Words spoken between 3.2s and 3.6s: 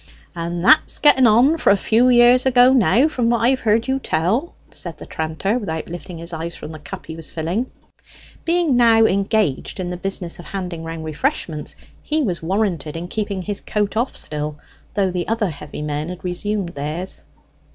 what I've